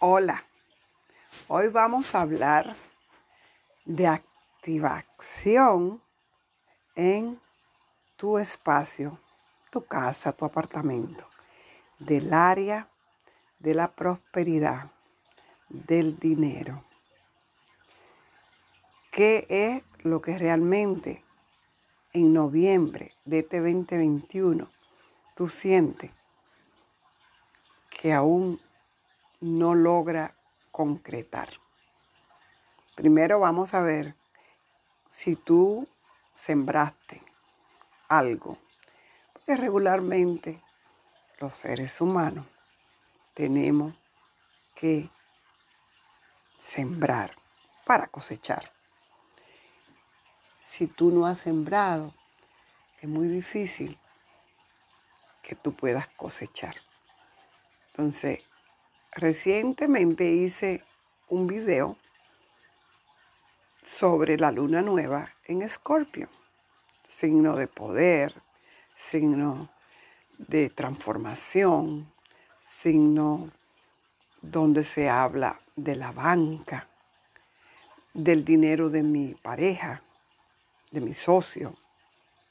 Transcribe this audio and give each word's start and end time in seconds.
Hola, 0.00 0.44
hoy 1.46 1.68
vamos 1.68 2.14
a 2.14 2.22
hablar 2.22 2.74
de 3.84 4.08
activación 4.08 6.02
en 6.96 7.40
tu 8.16 8.38
espacio, 8.38 9.20
tu 9.70 9.84
casa, 9.86 10.32
tu 10.32 10.44
apartamento, 10.44 11.24
del 12.00 12.34
área 12.34 12.88
de 13.60 13.74
la 13.74 13.92
prosperidad, 13.92 14.90
del 15.68 16.18
dinero. 16.18 16.84
¿Qué 19.12 19.46
es 19.48 20.04
lo 20.04 20.20
que 20.20 20.36
realmente 20.36 21.24
en 22.12 22.32
noviembre 22.34 23.14
de 23.24 23.38
este 23.38 23.60
2021 23.60 24.68
tú 25.36 25.48
sientes 25.48 26.10
que 27.88 28.12
aún 28.12 28.60
no 29.44 29.74
logra 29.74 30.34
concretar. 30.70 31.50
Primero 32.94 33.40
vamos 33.40 33.74
a 33.74 33.82
ver 33.82 34.14
si 35.10 35.36
tú 35.36 35.86
sembraste 36.32 37.22
algo. 38.08 38.56
Porque 39.34 39.56
regularmente 39.56 40.62
los 41.40 41.54
seres 41.56 42.00
humanos 42.00 42.46
tenemos 43.34 43.94
que 44.74 45.10
sembrar 46.58 47.36
para 47.84 48.06
cosechar. 48.06 48.72
Si 50.68 50.86
tú 50.86 51.10
no 51.10 51.26
has 51.26 51.40
sembrado, 51.40 52.14
es 53.02 53.08
muy 53.10 53.28
difícil 53.28 53.98
que 55.42 55.54
tú 55.54 55.74
puedas 55.74 56.08
cosechar. 56.16 56.76
Entonces, 57.88 58.40
recientemente 59.14 60.24
hice 60.30 60.82
un 61.28 61.46
video 61.46 61.96
sobre 63.82 64.38
la 64.38 64.50
luna 64.50 64.82
nueva 64.82 65.30
en 65.44 65.62
Escorpio, 65.62 66.28
signo 67.08 67.56
de 67.56 67.68
poder, 67.68 68.34
signo 68.96 69.70
de 70.38 70.70
transformación, 70.70 72.12
signo 72.62 73.50
donde 74.42 74.84
se 74.84 75.08
habla 75.08 75.60
de 75.76 75.96
la 75.96 76.12
banca, 76.12 76.88
del 78.12 78.44
dinero 78.44 78.90
de 78.90 79.02
mi 79.02 79.34
pareja, 79.34 80.02
de 80.90 81.00
mi 81.00 81.14
socio, 81.14 81.74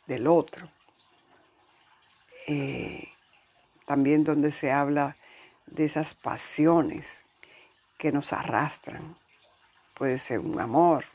del 0.07 0.27
otro. 0.27 0.69
Eh, 2.47 3.09
también 3.85 4.23
donde 4.23 4.51
se 4.51 4.71
habla 4.71 5.15
de 5.73 5.85
esas 5.85 6.13
pasiones 6.13 7.07
que 7.97 8.11
nos 8.11 8.31
arrastran. 8.31 9.17
Puede 9.95 10.19
ser 10.19 10.39
un 10.39 10.59
amor, 10.59 11.05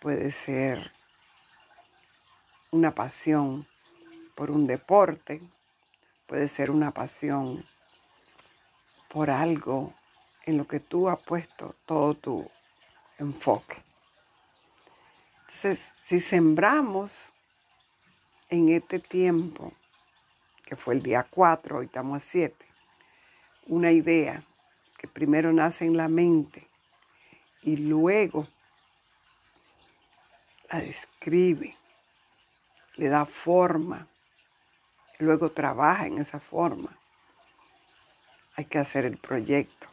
puede 0.00 0.32
ser 0.32 0.92
una 2.72 2.92
pasión 2.92 3.66
por 4.34 4.50
un 4.50 4.66
deporte, 4.66 5.40
puede 6.26 6.48
ser 6.48 6.70
una 6.70 6.90
pasión 6.90 7.64
por 9.08 9.30
algo 9.30 9.94
en 10.44 10.56
lo 10.56 10.66
que 10.66 10.80
tú 10.80 11.08
has 11.08 11.20
puesto 11.20 11.76
todo 11.86 12.14
tu 12.14 12.50
enfoque. 13.18 13.76
Entonces, 15.42 15.92
si 16.02 16.18
sembramos 16.18 17.32
en 18.48 18.70
este 18.70 18.98
tiempo, 18.98 19.72
que 20.64 20.74
fue 20.74 20.94
el 20.94 21.02
día 21.02 21.26
4, 21.30 21.78
hoy 21.78 21.86
estamos 21.86 22.22
a 22.22 22.26
7, 22.26 22.71
una 23.66 23.92
idea 23.92 24.44
que 24.98 25.08
primero 25.08 25.52
nace 25.52 25.84
en 25.84 25.96
la 25.96 26.08
mente 26.08 26.68
y 27.62 27.76
luego 27.76 28.46
la 30.70 30.80
describe, 30.80 31.76
le 32.96 33.08
da 33.08 33.26
forma, 33.26 34.06
luego 35.18 35.50
trabaja 35.50 36.06
en 36.06 36.18
esa 36.18 36.40
forma. 36.40 36.96
Hay 38.56 38.64
que 38.66 38.78
hacer 38.78 39.04
el 39.04 39.16
proyecto. 39.16 39.88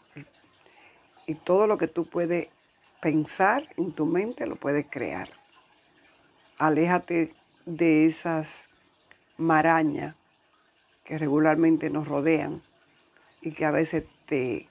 Y 1.25 1.35
todo 1.35 1.68
lo 1.68 1.78
que 1.78 1.88
tú 1.88 2.06
puedes 2.06 2.47
pensar 3.02 3.68
en 3.78 3.94
tu 3.94 4.06
mente 4.06 4.47
lo 4.47 4.56
puedes 4.56 4.88
crear. 4.90 5.29
Aléjate 6.58 7.35
de 7.66 8.06
esas 8.06 8.66
marañas 9.38 10.16
que 11.06 11.18
regularmente 11.18 11.90
nos 11.90 12.08
rodean 12.08 12.62
y 13.42 13.52
que 13.52 13.66
a 13.66 13.72
veces 13.72 14.06
te 14.26 14.68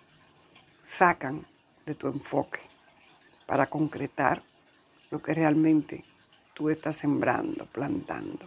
sacan 0.84 1.47
de 1.87 1.95
tu 1.95 2.09
enfoque 2.09 2.61
para 3.47 3.69
concretar 3.69 4.43
lo 5.11 5.23
que 5.23 5.34
realmente 5.34 6.05
tú 6.55 6.71
estás 6.71 6.97
sembrando, 6.97 7.67
plantando. 7.67 8.47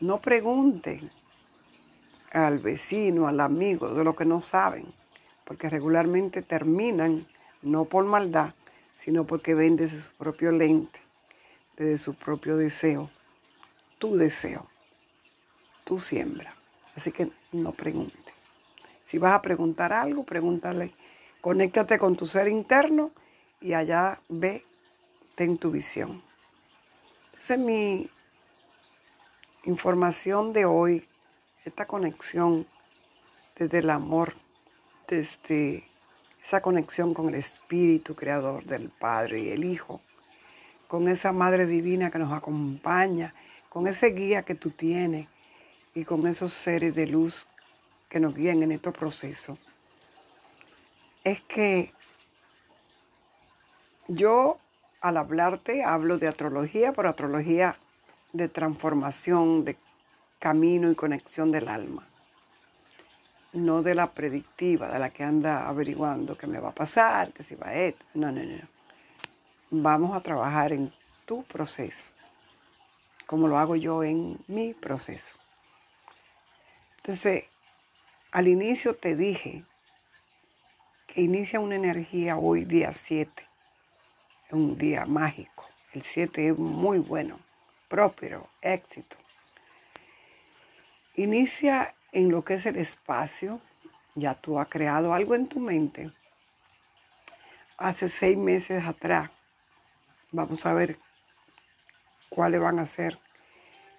No 0.00 0.20
pregunten 0.20 1.10
al 2.32 2.58
vecino, 2.58 3.28
al 3.28 3.40
amigo 3.40 3.94
de 3.94 4.04
lo 4.04 4.14
que 4.14 4.24
no 4.24 4.40
saben, 4.40 4.86
porque 5.44 5.68
regularmente 5.68 6.42
terminan 6.42 7.26
no 7.62 7.84
por 7.86 8.04
maldad, 8.04 8.54
sino 8.94 9.24
porque 9.24 9.54
ven 9.54 9.76
desde 9.76 10.00
su 10.00 10.12
propio 10.12 10.52
lente, 10.52 11.00
desde 11.76 11.98
su 11.98 12.14
propio 12.14 12.56
deseo, 12.56 13.10
tu 13.98 14.16
deseo, 14.16 14.68
tu 15.84 15.98
siembra. 15.98 16.54
Así 16.96 17.10
que 17.12 17.30
no 17.52 17.72
pregunten. 17.72 18.23
Si 19.04 19.18
vas 19.18 19.34
a 19.34 19.42
preguntar 19.42 19.92
algo, 19.92 20.24
pregúntale, 20.24 20.94
conéctate 21.40 21.98
con 21.98 22.16
tu 22.16 22.26
ser 22.26 22.48
interno 22.48 23.10
y 23.60 23.74
allá 23.74 24.20
ve, 24.28 24.64
ten 25.34 25.56
tu 25.56 25.70
visión. 25.70 26.22
Esa 27.36 27.54
es 27.54 27.60
mi 27.60 28.08
información 29.64 30.52
de 30.52 30.64
hoy, 30.64 31.06
esta 31.64 31.86
conexión 31.86 32.66
desde 33.56 33.78
el 33.78 33.90
amor, 33.90 34.34
desde 35.08 35.84
esa 36.42 36.60
conexión 36.60 37.14
con 37.14 37.28
el 37.28 37.36
Espíritu 37.36 38.14
Creador 38.14 38.64
del 38.64 38.90
Padre 38.90 39.40
y 39.40 39.48
el 39.50 39.64
Hijo, 39.64 40.00
con 40.88 41.08
esa 41.08 41.32
Madre 41.32 41.66
Divina 41.66 42.10
que 42.10 42.18
nos 42.18 42.32
acompaña, 42.32 43.34
con 43.68 43.86
ese 43.86 44.08
guía 44.08 44.42
que 44.42 44.54
tú 44.54 44.70
tienes 44.70 45.28
y 45.94 46.04
con 46.04 46.26
esos 46.26 46.52
seres 46.52 46.94
de 46.94 47.06
luz 47.06 47.48
que 48.14 48.20
nos 48.20 48.32
guían 48.32 48.62
en 48.62 48.70
estos 48.70 48.94
procesos, 48.94 49.58
es 51.24 51.40
que 51.40 51.92
yo 54.06 54.60
al 55.00 55.16
hablarte 55.16 55.82
hablo 55.82 56.16
de 56.16 56.28
astrología, 56.28 56.92
pero 56.92 57.08
astrología 57.08 57.76
de 58.32 58.48
transformación, 58.48 59.64
de 59.64 59.76
camino 60.38 60.92
y 60.92 60.94
conexión 60.94 61.50
del 61.50 61.66
alma, 61.66 62.06
no 63.52 63.82
de 63.82 63.96
la 63.96 64.12
predictiva, 64.12 64.92
de 64.92 65.00
la 65.00 65.10
que 65.10 65.24
anda 65.24 65.68
averiguando 65.68 66.38
qué 66.38 66.46
me 66.46 66.60
va 66.60 66.68
a 66.68 66.74
pasar, 66.74 67.32
que 67.32 67.42
si 67.42 67.56
va 67.56 67.70
a 67.70 67.74
esto. 67.74 68.04
No, 68.14 68.30
no, 68.30 68.44
no. 68.44 68.68
Vamos 69.72 70.16
a 70.16 70.20
trabajar 70.20 70.72
en 70.72 70.92
tu 71.24 71.42
proceso, 71.42 72.04
como 73.26 73.48
lo 73.48 73.58
hago 73.58 73.74
yo 73.74 74.04
en 74.04 74.38
mi 74.46 74.72
proceso. 74.72 75.34
Entonces, 76.98 77.46
al 78.34 78.48
inicio 78.48 78.96
te 78.96 79.14
dije 79.14 79.64
que 81.06 81.20
inicia 81.20 81.60
una 81.60 81.76
energía 81.76 82.36
hoy 82.36 82.64
día 82.64 82.92
7, 82.92 83.30
un 84.50 84.76
día 84.76 85.06
mágico. 85.06 85.68
El 85.92 86.02
7 86.02 86.48
es 86.48 86.58
muy 86.58 86.98
bueno, 86.98 87.38
próspero, 87.86 88.48
éxito. 88.60 89.16
Inicia 91.14 91.94
en 92.10 92.32
lo 92.32 92.44
que 92.44 92.54
es 92.54 92.66
el 92.66 92.74
espacio. 92.74 93.60
Ya 94.16 94.34
tú 94.34 94.58
has 94.58 94.66
creado 94.66 95.14
algo 95.14 95.36
en 95.36 95.46
tu 95.46 95.60
mente. 95.60 96.10
Hace 97.78 98.08
seis 98.08 98.36
meses 98.36 98.84
atrás. 98.84 99.30
Vamos 100.32 100.66
a 100.66 100.74
ver 100.74 100.98
cuáles 102.30 102.60
van 102.60 102.80
a 102.80 102.86
ser 102.86 103.16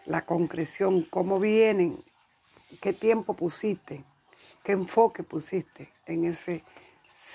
la 0.04 0.25
concreción, 0.25 1.04
cómo 1.04 1.39
vienen, 1.39 2.04
qué 2.81 2.92
tiempo 2.92 3.33
pusiste 3.33 4.04
qué 4.65 4.71
enfoque 4.71 5.21
pusiste 5.21 5.94
en 6.07 6.25
ese 6.25 6.63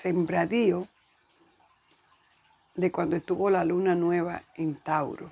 sembradío 0.01 0.85
de 2.75 2.91
cuando 2.91 3.15
estuvo 3.15 3.49
la 3.49 3.63
luna 3.63 3.95
nueva 3.95 4.43
en 4.55 4.75
Tauro. 4.75 5.31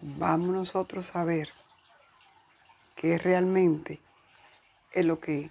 Vamos 0.00 0.48
nosotros 0.48 1.14
a 1.14 1.24
ver 1.24 1.50
qué 2.96 3.18
realmente 3.18 4.00
es 4.92 5.04
lo 5.04 5.20
que 5.20 5.50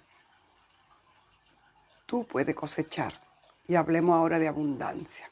tú 2.06 2.24
puedes 2.24 2.54
cosechar. 2.56 3.14
Y 3.68 3.76
hablemos 3.76 4.16
ahora 4.16 4.40
de 4.40 4.48
abundancia. 4.48 5.30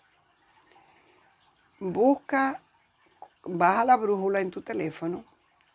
Busca, 1.81 2.63
baja 3.45 3.85
la 3.85 3.97
brújula 3.97 4.41
en 4.41 4.51
tu 4.51 4.63
teléfono, 4.63 5.25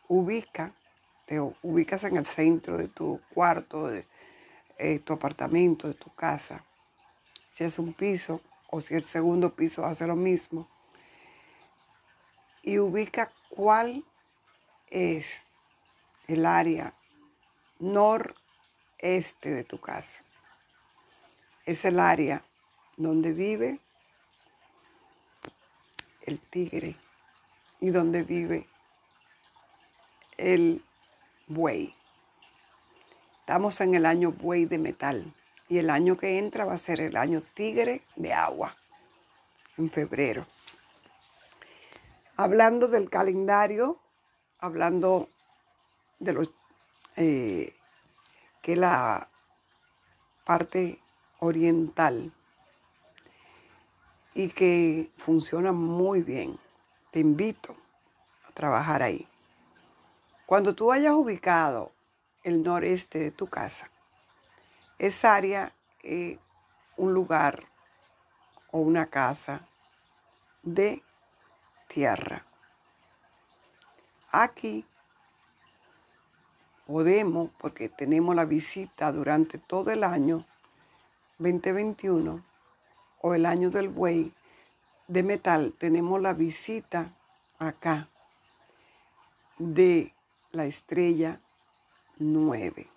ubica 0.07 0.73
te 1.31 1.39
ubicas 1.39 2.03
en 2.03 2.17
el 2.17 2.25
centro 2.25 2.77
de 2.77 2.89
tu 2.89 3.21
cuarto, 3.33 3.89
eh, 3.89 4.99
tu 4.99 5.13
apartamento, 5.13 5.87
de 5.87 5.93
tu 5.93 6.13
casa. 6.13 6.65
Si 7.53 7.63
es 7.63 7.79
un 7.79 7.93
piso 7.93 8.41
o 8.69 8.81
si 8.81 8.95
el 8.95 9.05
segundo 9.05 9.55
piso 9.55 9.85
hace 9.85 10.05
lo 10.05 10.17
mismo. 10.17 10.67
Y 12.63 12.79
ubica 12.79 13.31
cuál 13.47 14.03
es 14.87 15.25
el 16.27 16.45
área 16.45 16.95
noreste 17.79 19.51
de 19.51 19.63
tu 19.63 19.79
casa. 19.79 20.21
Es 21.65 21.85
el 21.85 21.97
área 21.97 22.43
donde 22.97 23.31
vive 23.31 23.79
el 26.23 26.41
tigre 26.41 26.97
y 27.79 27.89
donde 27.89 28.23
vive 28.23 28.67
el 30.35 30.83
buey. 31.53 31.93
Estamos 33.39 33.81
en 33.81 33.95
el 33.95 34.05
año 34.05 34.31
buey 34.31 34.65
de 34.65 34.77
metal 34.77 35.33
y 35.67 35.77
el 35.77 35.89
año 35.89 36.17
que 36.17 36.37
entra 36.37 36.65
va 36.65 36.73
a 36.73 36.77
ser 36.77 37.01
el 37.01 37.17
año 37.17 37.43
tigre 37.53 38.03
de 38.15 38.33
agua, 38.33 38.75
en 39.77 39.89
febrero. 39.89 40.45
Hablando 42.37 42.87
del 42.87 43.09
calendario, 43.09 43.99
hablando 44.59 45.27
de 46.19 46.33
los 46.33 46.51
eh, 47.17 47.73
que 48.61 48.75
la 48.75 49.27
parte 50.45 50.99
oriental 51.39 52.31
y 54.33 54.49
que 54.49 55.09
funciona 55.17 55.71
muy 55.71 56.21
bien. 56.21 56.57
Te 57.11 57.19
invito 57.19 57.75
a 58.47 58.51
trabajar 58.53 59.01
ahí. 59.01 59.27
Cuando 60.51 60.75
tú 60.75 60.91
hayas 60.91 61.13
ubicado 61.13 61.93
el 62.43 62.61
noreste 62.61 63.19
de 63.19 63.31
tu 63.31 63.47
casa, 63.47 63.89
esa 64.99 65.35
área 65.35 65.73
es 66.03 66.39
un 66.97 67.13
lugar 67.13 67.63
o 68.69 68.79
una 68.79 69.05
casa 69.05 69.65
de 70.61 71.01
tierra. 71.87 72.43
Aquí 74.29 74.85
podemos, 76.85 77.49
porque 77.57 77.87
tenemos 77.87 78.35
la 78.35 78.43
visita 78.43 79.09
durante 79.13 79.57
todo 79.57 79.89
el 79.91 80.03
año 80.03 80.45
2021 81.37 82.43
o 83.21 83.33
el 83.33 83.45
año 83.45 83.69
del 83.69 83.87
buey 83.87 84.33
de 85.07 85.23
metal, 85.23 85.73
tenemos 85.77 86.21
la 86.21 86.33
visita 86.33 87.13
acá 87.57 88.09
de 89.57 90.13
la 90.51 90.65
estrella 90.65 91.39
9. 92.17 92.87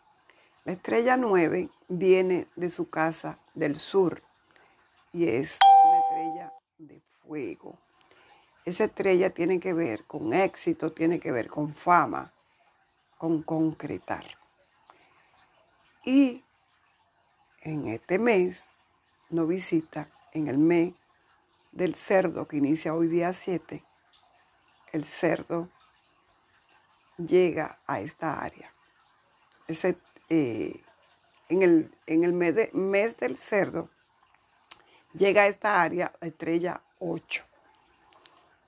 La 0.65 0.73
estrella 0.73 1.17
9 1.17 1.69
viene 1.89 2.49
de 2.57 2.71
su 2.71 2.91
casa 2.91 3.39
del 3.55 3.77
sur 3.77 4.23
y 5.13 5.29
es 5.29 5.59
una 5.85 5.99
estrella 6.01 6.53
de 6.79 7.01
fuego. 7.27 7.79
Esa 8.65 8.85
estrella 8.85 9.31
tiene 9.31 9.61
que 9.61 9.73
ver 9.73 10.05
con 10.05 10.33
éxito, 10.33 10.93
tiene 10.93 11.21
que 11.21 11.31
ver 11.31 11.49
con 11.49 11.75
fama, 11.75 12.33
con 13.19 13.43
concretar. 13.43 14.25
Y 16.05 16.43
en 17.61 17.87
este 17.87 18.19
mes 18.19 18.65
no 19.31 19.47
visita, 19.47 20.09
en 20.33 20.49
el 20.49 20.59
mes 20.59 20.95
del 21.73 21.95
cerdo 21.95 22.49
que 22.49 22.57
inicia 22.57 22.95
hoy 22.95 23.09
día 23.09 23.33
7, 23.33 23.85
el 24.93 25.05
cerdo 25.05 25.69
llega 27.17 27.79
a 27.87 28.01
esta 28.01 28.41
área. 28.41 28.73
Ese, 29.67 29.97
eh, 30.29 30.81
en 31.49 31.63
el, 31.63 31.91
en 32.07 32.25
el 32.25 32.33
mes, 32.33 32.73
mes, 32.75 33.17
del 33.17 33.37
cerdo 33.37 33.89
llega 35.13 35.43
a 35.43 35.47
esta 35.47 35.83
área 35.83 36.13
la 36.21 36.29
estrella 36.29 36.81
8, 36.99 37.45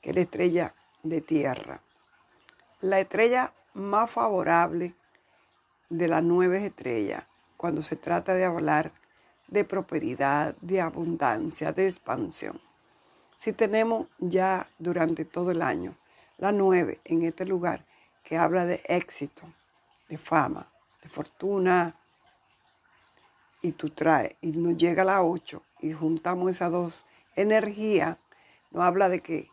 que 0.00 0.10
es 0.10 0.16
la 0.16 0.22
estrella 0.22 0.74
de 1.02 1.20
tierra. 1.20 1.80
La 2.80 3.00
estrella 3.00 3.52
más 3.74 4.10
favorable 4.10 4.94
de 5.88 6.08
las 6.08 6.22
nueve 6.22 6.64
estrellas 6.64 7.24
cuando 7.56 7.82
se 7.82 7.96
trata 7.96 8.34
de 8.34 8.44
hablar 8.44 8.92
de 9.48 9.64
prosperidad, 9.64 10.56
de 10.60 10.80
abundancia, 10.80 11.72
de 11.72 11.88
expansión. 11.88 12.60
Si 13.36 13.52
tenemos 13.52 14.08
ya 14.18 14.68
durante 14.78 15.24
todo 15.24 15.50
el 15.50 15.62
año 15.62 15.94
la 16.38 16.52
nueve 16.52 17.00
en 17.04 17.22
este 17.22 17.44
lugar 17.44 17.84
que 18.26 18.36
habla 18.36 18.66
de 18.66 18.82
éxito, 18.86 19.42
de 20.08 20.18
fama, 20.18 20.66
de 21.00 21.08
fortuna, 21.08 21.94
y 23.62 23.72
tú 23.72 23.90
traes, 23.90 24.34
y 24.40 24.48
nos 24.48 24.76
llega 24.76 25.04
la 25.04 25.22
ocho 25.22 25.62
y 25.80 25.92
juntamos 25.92 26.50
esas 26.50 26.72
dos 26.72 27.06
energías, 27.36 28.18
nos 28.72 28.82
habla 28.82 29.08
de 29.08 29.20
que 29.20 29.48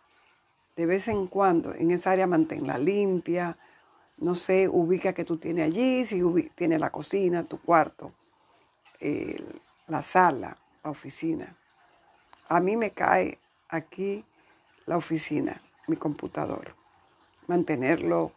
de 0.75 0.85
vez 0.87 1.07
en 1.07 1.27
cuando 1.27 1.73
en 1.75 1.91
esa 1.91 2.11
área 2.11 2.25
manténla 2.25 2.79
limpia, 2.79 3.57
no 4.17 4.33
sé, 4.33 4.67
ubica 4.67 5.13
que 5.13 5.23
tú 5.23 5.37
tienes 5.37 5.65
allí, 5.65 6.05
si 6.05 6.21
tienes 6.55 6.79
la 6.79 6.89
cocina, 6.89 7.43
tu 7.43 7.59
cuarto, 7.61 8.11
la 9.87 10.01
sala, 10.01 10.57
la 10.83 10.89
oficina. 10.89 11.55
A 12.49 12.59
mí 12.59 12.75
me 12.75 12.91
cae 12.91 13.37
aquí 13.69 14.25
la 14.87 14.97
oficina, 14.97 15.61
mi 15.87 15.95
computador. 15.95 16.75
Mantenerlo 17.47 18.31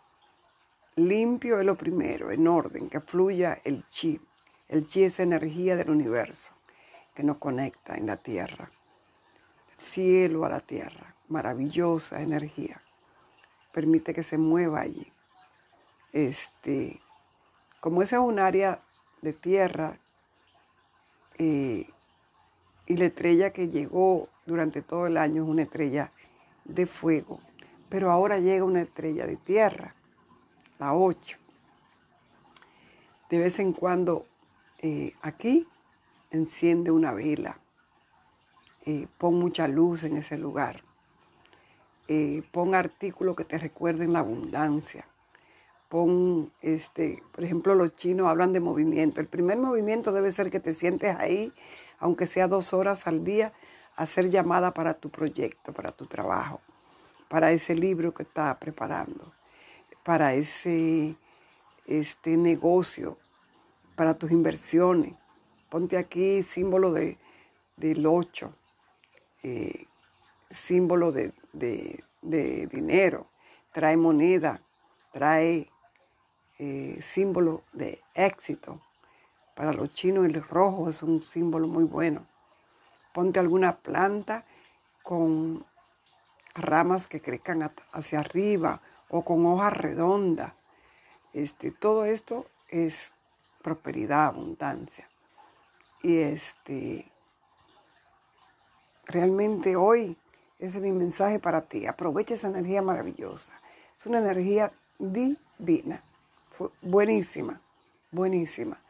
limpio 0.96 1.60
es 1.60 1.66
lo 1.66 1.76
primero, 1.76 2.30
en 2.30 2.48
orden, 2.48 2.88
que 2.88 3.00
fluya 3.00 3.60
el 3.64 3.86
chi. 3.88 4.20
El 4.68 4.86
chi 4.86 5.04
es 5.04 5.20
energía 5.20 5.76
del 5.76 5.90
universo 5.90 6.54
que 7.14 7.22
nos 7.22 7.38
conecta 7.38 7.94
en 7.96 8.06
la 8.06 8.16
tierra, 8.16 8.68
cielo 9.78 10.44
a 10.44 10.48
la 10.48 10.60
tierra, 10.60 11.14
maravillosa 11.28 12.20
energía. 12.22 12.82
Permite 13.72 14.12
que 14.12 14.22
se 14.22 14.38
mueva 14.38 14.80
allí. 14.80 15.12
Este, 16.12 17.00
como 17.80 18.02
esa 18.02 18.16
es 18.16 18.22
un 18.22 18.38
área 18.38 18.80
de 19.22 19.32
tierra 19.32 19.98
eh, 21.38 21.88
y 22.86 22.96
la 22.96 23.04
estrella 23.06 23.52
que 23.52 23.68
llegó 23.68 24.28
durante 24.46 24.80
todo 24.82 25.06
el 25.06 25.16
año 25.18 25.42
es 25.42 25.48
una 25.48 25.62
estrella 25.62 26.12
de 26.64 26.86
fuego, 26.86 27.40
pero 27.88 28.10
ahora 28.10 28.38
llega 28.38 28.64
una 28.64 28.82
estrella 28.82 29.26
de 29.26 29.36
tierra, 29.36 29.95
la 30.78 30.94
8. 30.94 31.38
De 33.30 33.38
vez 33.38 33.58
en 33.58 33.72
cuando 33.72 34.26
eh, 34.78 35.14
aquí 35.22 35.66
enciende 36.30 36.90
una 36.90 37.12
vela, 37.12 37.58
eh, 38.84 39.08
pon 39.18 39.34
mucha 39.34 39.66
luz 39.66 40.04
en 40.04 40.16
ese 40.16 40.38
lugar, 40.38 40.82
pon 42.52 42.74
artículos 42.74 43.34
que 43.34 43.44
te 43.44 43.58
recuerden 43.58 44.12
la 44.12 44.20
abundancia 44.20 45.04
pon, 45.88 46.52
este, 46.62 47.22
por 47.32 47.44
ejemplo, 47.44 47.74
los 47.74 47.94
chinos 47.96 48.28
hablan 48.28 48.52
de 48.52 48.60
movimiento. 48.60 49.20
El 49.20 49.26
primer 49.28 49.58
movimiento 49.58 50.12
debe 50.12 50.30
ser 50.30 50.50
que 50.50 50.60
te 50.60 50.72
sientes 50.72 51.16
ahí, 51.16 51.52
aunque 51.98 52.26
sea 52.26 52.48
dos 52.48 52.72
horas 52.72 53.06
al 53.06 53.24
día, 53.24 53.52
hacer 53.96 54.30
llamada 54.30 54.72
para 54.72 54.94
tu 54.94 55.10
proyecto, 55.10 55.72
para 55.72 55.92
tu 55.92 56.06
trabajo, 56.06 56.60
para 57.28 57.52
ese 57.52 57.74
libro 57.74 58.12
que 58.12 58.24
estás 58.24 58.56
preparando, 58.58 59.32
para 60.06 60.34
ese 60.34 61.16
este 61.84 62.36
negocio, 62.36 63.18
para 63.96 64.14
tus 64.14 64.30
inversiones. 64.30 65.14
Ponte 65.68 65.98
aquí 65.98 66.44
símbolo 66.44 66.92
de, 66.92 67.18
del 67.76 68.06
8, 68.06 68.54
eh, 69.42 69.86
símbolo 70.48 71.10
de, 71.10 71.32
de 71.52 72.66
dinero, 72.68 73.26
trae 73.72 73.96
moneda, 73.96 74.62
trae 75.10 75.68
eh, 76.60 76.98
símbolo 77.02 77.64
de 77.72 78.00
éxito. 78.14 78.80
Para 79.56 79.72
los 79.72 79.92
chinos 79.92 80.24
el 80.24 80.40
rojo 80.40 80.88
es 80.88 81.02
un 81.02 81.20
símbolo 81.20 81.66
muy 81.66 81.82
bueno. 81.82 82.28
Ponte 83.12 83.40
alguna 83.40 83.78
planta 83.78 84.44
con 85.02 85.66
ramas 86.54 87.08
que 87.08 87.20
crezcan 87.20 87.72
hacia 87.92 88.20
arriba 88.20 88.80
o 89.10 89.24
con 89.24 89.44
hojas 89.46 89.72
redondas. 89.72 90.52
Este, 91.32 91.70
todo 91.70 92.04
esto 92.04 92.46
es 92.68 93.12
prosperidad, 93.62 94.26
abundancia. 94.26 95.08
Y 96.02 96.18
este, 96.18 97.10
realmente 99.06 99.76
hoy 99.76 100.16
ese 100.58 100.78
es 100.78 100.82
mi 100.82 100.92
mensaje 100.92 101.38
para 101.38 101.62
ti. 101.62 101.86
Aprovecha 101.86 102.34
esa 102.34 102.48
energía 102.48 102.80
maravillosa. 102.80 103.52
Es 103.98 104.06
una 104.06 104.18
energía 104.18 104.72
divina 104.98 106.02
buenísima, 106.82 107.60
buenísima. 108.10 108.80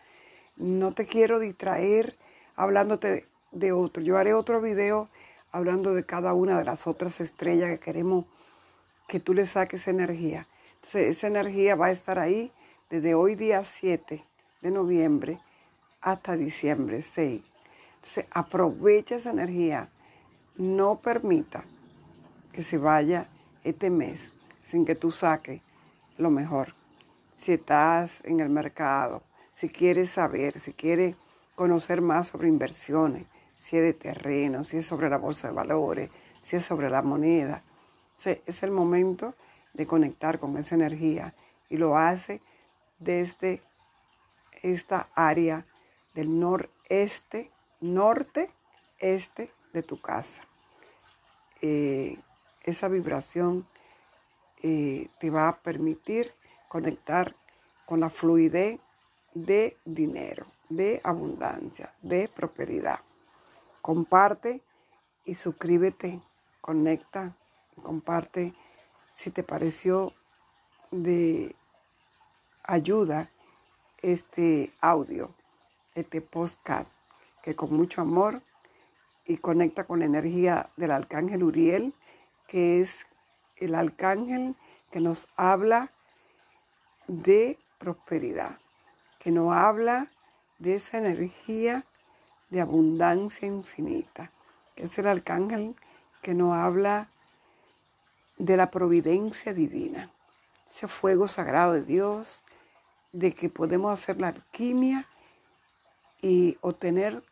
No 0.57 0.93
te 0.93 1.07
quiero 1.07 1.39
distraer 1.39 2.17
hablándote 2.55 3.27
de, 3.53 3.73
otro. 3.73 4.03
Yo 4.03 4.17
haré 4.19 4.35
otro 4.35 4.61
video 4.61 5.09
hablando 5.53 5.95
de 5.95 6.05
cada 6.05 6.33
una 6.35 6.59
de 6.59 6.65
las 6.65 6.87
otras 6.87 7.21
estrellas 7.21 7.71
que 7.71 7.79
queremos 7.79 8.27
que 9.07 9.21
tú 9.21 9.35
le 9.35 9.47
saques 9.47 9.89
energía. 9.89 10.47
Entonces, 10.77 11.17
esa 11.17 11.27
energía 11.27 11.75
va 11.75 11.87
a 11.87 11.91
estar 11.91 12.19
ahí 12.19 12.53
desde 12.91 13.15
hoy 13.15 13.35
día 13.35 13.65
7 13.65 14.25
de 14.63 14.71
noviembre 14.71 15.41
hasta 16.01 16.37
diciembre 16.37 17.03
6. 17.03 17.43
Entonces, 17.97 18.27
aprovecha 18.31 19.17
esa 19.17 19.31
energía. 19.31 19.89
No 20.57 21.01
permita 21.01 21.65
que 22.53 22.63
se 22.63 22.79
vaya 22.79 23.29
este 23.65 23.91
mes 23.91 24.31
sin 24.71 24.85
que 24.85 24.95
tú 24.95 25.11
saques 25.11 25.61
lo 26.19 26.31
mejor. 26.31 26.75
Si 27.39 27.53
estás 27.53 28.23
en 28.25 28.41
el 28.41 28.49
mercado, 28.49 29.23
si 29.55 29.69
quieres 29.69 30.11
saber, 30.11 30.59
si 30.61 30.73
quieres 30.73 31.17
conocer 31.55 32.01
más 32.01 32.29
sobre 32.29 32.49
inversiones, 32.49 33.27
si 33.59 33.77
es 33.77 33.83
de 33.83 33.93
terreno, 33.93 34.65
si 34.65 34.77
es 34.79 34.87
sobre 34.87 35.09
la 35.09 35.19
bolsa 35.19 35.49
de 35.49 35.55
valores, 35.55 36.11
si 36.43 36.57
es 36.57 36.65
sobre 36.65 36.89
la 36.89 37.03
moneda. 37.03 37.63
Es 38.25 38.63
el 38.63 38.71
momento 38.71 39.35
de 39.75 39.87
conectar 39.87 40.39
con 40.39 40.57
esa 40.57 40.75
energía 40.75 41.35
y 41.69 41.77
lo 41.77 41.97
hace 41.97 42.41
desde 42.99 43.63
esta 44.63 45.09
área 45.15 45.67
del 46.15 46.39
noreste, 46.41 47.51
norte, 47.81 48.51
este 48.99 49.53
de 49.73 49.83
tu 49.83 50.01
casa. 50.01 50.43
Eh, 51.61 52.17
esa 52.63 52.89
vibración 52.89 53.67
eh, 54.63 55.09
te 55.21 55.31
va 55.31 55.49
a 55.49 55.57
permitir 55.59 56.33
conectar 56.69 57.37
con 57.85 58.01
la 58.01 58.11
fluidez 58.11 58.81
de 59.35 59.77
dinero, 59.85 60.47
de 60.69 61.01
abundancia, 61.05 61.95
de 62.03 62.29
prosperidad. 62.29 63.01
Comparte 63.83 64.63
y 65.25 65.35
suscríbete, 65.35 66.21
conecta, 66.61 67.37
comparte 67.83 68.55
si 69.15 69.31
te 69.31 69.43
pareció 69.43 70.13
de 70.91 71.55
ayuda 72.63 73.31
este 74.03 74.73
audio, 74.81 75.35
este 75.95 76.21
postcard, 76.21 76.87
que 77.43 77.55
con 77.55 77.73
mucho 77.73 78.01
amor 78.01 78.43
y 79.25 79.39
conecta 79.39 79.85
con 79.85 80.01
la 80.01 80.05
energía 80.05 80.71
del 80.77 80.91
arcángel 80.91 81.43
Uriel, 81.43 81.95
que 82.47 82.81
es 82.81 83.07
el 83.57 83.75
arcángel 83.75 84.55
que 84.91 85.01
nos 85.01 85.29
habla 85.37 85.91
de 87.09 87.59
prosperidad, 87.79 88.59
que 89.19 89.31
nos 89.31 89.53
habla 89.55 90.11
de 90.59 90.77
esa 90.77 90.99
energía 90.99 91.85
de 92.51 92.61
abundancia 92.61 93.49
infinita, 93.49 94.31
que 94.75 94.85
es 94.85 94.99
el 94.99 95.07
arcángel 95.07 95.75
que 96.23 96.35
nos 96.35 96.55
habla 96.55 97.11
de 98.39 98.57
la 98.57 98.71
providencia 98.71 99.55
divina, 99.55 100.11
ese 100.71 100.89
fuego 100.89 101.27
sagrado 101.27 101.73
de 101.73 101.83
Dios, 101.83 102.45
de 103.13 103.33
que 103.33 103.49
podemos 103.49 103.93
hacer 103.93 104.21
la 104.21 104.29
alquimia 104.29 105.07
y 106.21 106.59
obtener 106.61 107.23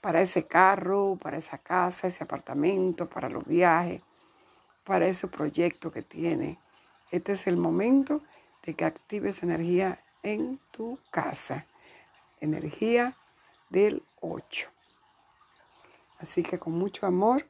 para 0.00 0.20
ese 0.20 0.46
carro, 0.46 1.18
para 1.20 1.38
esa 1.38 1.58
casa, 1.58 2.06
ese 2.06 2.24
apartamento, 2.24 3.08
para 3.08 3.28
los 3.28 3.44
viajes, 3.44 4.02
para 4.84 5.06
ese 5.06 5.26
proyecto 5.26 5.90
que 5.90 6.02
tiene. 6.02 6.58
Este 7.10 7.32
es 7.32 7.46
el 7.46 7.56
momento 7.56 8.22
de 8.64 8.74
que 8.74 8.84
actives 8.84 9.42
energía 9.42 10.02
en 10.22 10.60
tu 10.70 10.98
casa. 11.10 11.66
Energía 12.40 13.16
del 13.68 14.02
8. 14.20 14.68
Así 16.18 16.42
que 16.42 16.58
con 16.58 16.74
mucho 16.74 17.06
amor 17.06 17.46